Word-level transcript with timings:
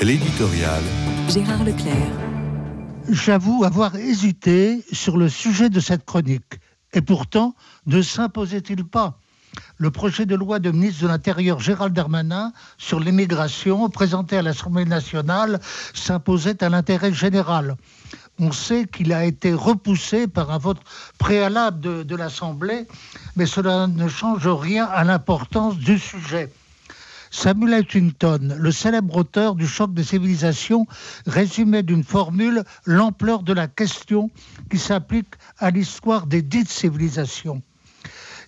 L'éditorial. 0.00 0.80
Gérard 1.28 1.64
Leclerc. 1.64 2.12
J'avoue 3.10 3.64
avoir 3.64 3.96
hésité 3.96 4.84
sur 4.92 5.16
le 5.16 5.28
sujet 5.28 5.70
de 5.70 5.80
cette 5.80 6.04
chronique. 6.04 6.60
Et 6.92 7.00
pourtant, 7.00 7.56
ne 7.86 8.00
s'imposait-il 8.00 8.84
pas 8.84 9.18
le 9.76 9.90
projet 9.90 10.24
de 10.24 10.36
loi 10.36 10.60
de 10.60 10.70
ministre 10.70 11.02
de 11.02 11.08
l'Intérieur 11.08 11.58
Gérald 11.58 11.92
Darmanin 11.92 12.52
sur 12.76 13.00
l'immigration 13.00 13.88
présenté 13.90 14.36
à 14.36 14.42
l'Assemblée 14.42 14.84
nationale 14.84 15.58
s'imposait 15.94 16.62
à 16.62 16.68
l'intérêt 16.68 17.12
général? 17.12 17.76
On 18.38 18.52
sait 18.52 18.86
qu'il 18.86 19.12
a 19.12 19.24
été 19.24 19.52
repoussé 19.52 20.28
par 20.28 20.52
un 20.52 20.58
vote 20.58 20.78
préalable 21.18 21.80
de, 21.80 22.02
de 22.04 22.14
l'Assemblée, 22.14 22.86
mais 23.34 23.46
cela 23.46 23.88
ne 23.88 24.06
change 24.06 24.46
rien 24.46 24.84
à 24.84 25.02
l'importance 25.02 25.76
du 25.76 25.98
sujet. 25.98 26.52
Samuel 27.30 27.74
Huntington, 27.74 28.56
le 28.58 28.72
célèbre 28.72 29.16
auteur 29.16 29.54
du 29.54 29.66
choc 29.66 29.92
des 29.92 30.04
civilisations, 30.04 30.86
résumait 31.26 31.82
d'une 31.82 32.04
formule 32.04 32.64
l'ampleur 32.86 33.42
de 33.42 33.52
la 33.52 33.68
question 33.68 34.30
qui 34.70 34.78
s'applique 34.78 35.34
à 35.58 35.70
l'histoire 35.70 36.26
des 36.26 36.42
dites 36.42 36.70
civilisations. 36.70 37.62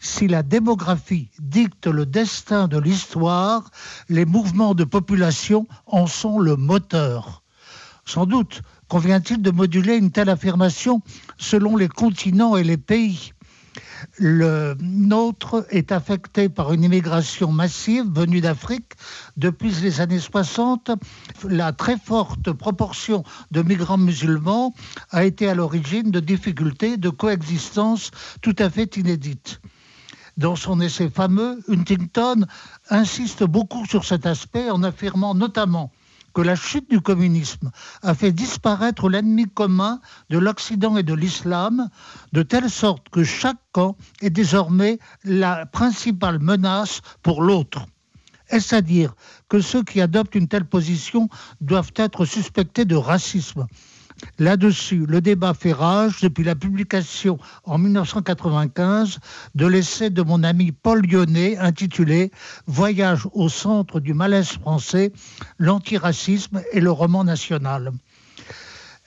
Si 0.00 0.28
la 0.28 0.44
démographie 0.44 1.28
dicte 1.40 1.88
le 1.88 2.06
destin 2.06 2.68
de 2.68 2.78
l'histoire, 2.78 3.70
les 4.08 4.24
mouvements 4.24 4.74
de 4.74 4.84
population 4.84 5.66
en 5.86 6.06
sont 6.06 6.38
le 6.38 6.54
moteur. 6.54 7.42
Sans 8.04 8.24
doute 8.24 8.62
convient-il 8.86 9.42
de 9.42 9.50
moduler 9.50 9.96
une 9.96 10.12
telle 10.12 10.30
affirmation 10.30 11.02
selon 11.36 11.76
les 11.76 11.88
continents 11.88 12.56
et 12.56 12.64
les 12.64 12.76
pays 12.76 13.32
le 14.18 14.76
nôtre 14.80 15.66
est 15.70 15.92
affecté 15.92 16.48
par 16.48 16.72
une 16.72 16.84
immigration 16.84 17.52
massive 17.52 18.04
venue 18.10 18.40
d'Afrique. 18.40 18.92
Depuis 19.36 19.70
les 19.82 20.00
années 20.00 20.18
60, 20.18 20.90
la 21.48 21.72
très 21.72 21.98
forte 21.98 22.52
proportion 22.52 23.24
de 23.50 23.62
migrants 23.62 23.98
musulmans 23.98 24.74
a 25.10 25.24
été 25.24 25.48
à 25.48 25.54
l'origine 25.54 26.10
de 26.10 26.20
difficultés 26.20 26.96
de 26.96 27.08
coexistence 27.08 28.10
tout 28.42 28.56
à 28.58 28.70
fait 28.70 28.96
inédites. 28.96 29.60
Dans 30.36 30.54
son 30.54 30.80
essai 30.80 31.10
fameux, 31.10 31.58
Huntington 31.68 32.46
insiste 32.90 33.42
beaucoup 33.42 33.86
sur 33.86 34.04
cet 34.04 34.24
aspect 34.24 34.70
en 34.70 34.82
affirmant 34.84 35.34
notamment 35.34 35.90
que 36.38 36.42
la 36.44 36.54
chute 36.54 36.88
du 36.88 37.00
communisme 37.00 37.72
a 38.00 38.14
fait 38.14 38.30
disparaître 38.30 39.08
l'ennemi 39.08 39.46
commun 39.46 40.00
de 40.30 40.38
l'Occident 40.38 40.96
et 40.96 41.02
de 41.02 41.12
l'islam, 41.12 41.88
de 42.32 42.44
telle 42.44 42.70
sorte 42.70 43.08
que 43.08 43.24
chaque 43.24 43.58
camp 43.72 43.96
est 44.22 44.30
désormais 44.30 45.00
la 45.24 45.66
principale 45.66 46.38
menace 46.38 47.00
pour 47.24 47.42
l'autre. 47.42 47.86
Est-ce 48.50 48.72
à 48.72 48.82
dire 48.82 49.16
que 49.48 49.60
ceux 49.60 49.82
qui 49.82 50.00
adoptent 50.00 50.36
une 50.36 50.46
telle 50.46 50.64
position 50.64 51.28
doivent 51.60 51.90
être 51.96 52.24
suspectés 52.24 52.84
de 52.84 52.94
racisme? 52.94 53.66
Là-dessus, 54.38 55.04
le 55.06 55.20
débat 55.20 55.54
fait 55.54 55.72
rage 55.72 56.20
depuis 56.20 56.44
la 56.44 56.54
publication 56.54 57.38
en 57.64 57.78
1995 57.78 59.18
de 59.54 59.66
l'essai 59.66 60.10
de 60.10 60.22
mon 60.22 60.42
ami 60.42 60.72
Paul 60.72 61.06
Lyonnais 61.06 61.56
intitulé 61.58 62.30
Voyage 62.66 63.26
au 63.32 63.48
centre 63.48 64.00
du 64.00 64.14
malaise 64.14 64.48
français, 64.48 65.12
l'antiracisme 65.58 66.62
et 66.72 66.80
le 66.80 66.90
roman 66.90 67.24
national. 67.24 67.92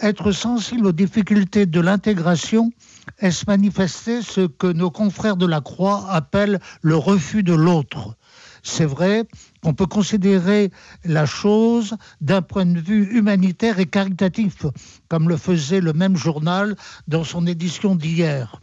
Être 0.00 0.30
sensible 0.32 0.86
aux 0.86 0.92
difficultés 0.92 1.66
de 1.66 1.80
l'intégration 1.80 2.70
est-ce 3.18 3.46
manifester 3.46 4.22
ce 4.22 4.46
que 4.46 4.66
nos 4.66 4.90
confrères 4.90 5.36
de 5.36 5.46
la 5.46 5.60
Croix 5.60 6.06
appellent 6.10 6.60
le 6.82 6.96
refus 6.96 7.42
de 7.42 7.54
l'autre? 7.54 8.14
C'est 8.62 8.84
vrai 8.84 9.24
qu'on 9.62 9.74
peut 9.74 9.86
considérer 9.86 10.70
la 11.04 11.26
chose 11.26 11.96
d'un 12.20 12.42
point 12.42 12.66
de 12.66 12.80
vue 12.80 13.16
humanitaire 13.16 13.78
et 13.78 13.86
caritatif, 13.86 14.66
comme 15.08 15.28
le 15.28 15.36
faisait 15.36 15.80
le 15.80 15.92
même 15.92 16.16
journal 16.16 16.76
dans 17.06 17.24
son 17.24 17.46
édition 17.46 17.94
d'hier. 17.94 18.60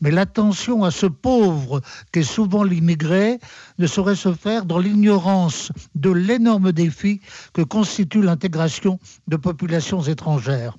Mais 0.00 0.10
l'attention 0.10 0.84
à 0.84 0.90
ce 0.90 1.06
pauvre 1.06 1.82
qu'est 2.10 2.22
souvent 2.22 2.64
l'immigré 2.64 3.38
ne 3.78 3.86
saurait 3.86 4.16
se 4.16 4.32
faire 4.32 4.64
dans 4.64 4.78
l'ignorance 4.78 5.72
de 5.94 6.10
l'énorme 6.10 6.72
défi 6.72 7.20
que 7.52 7.62
constitue 7.62 8.22
l'intégration 8.22 8.98
de 9.28 9.36
populations 9.36 10.00
étrangères. 10.02 10.78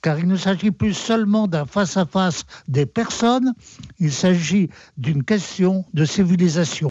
Car 0.00 0.18
il 0.18 0.26
ne 0.26 0.36
s'agit 0.36 0.70
plus 0.70 0.94
seulement 0.94 1.48
d'un 1.48 1.66
face-à-face 1.66 2.44
des 2.66 2.86
personnes, 2.86 3.52
il 4.00 4.12
s'agit 4.12 4.70
d'une 4.96 5.22
question 5.22 5.84
de 5.92 6.04
civilisation. 6.04 6.80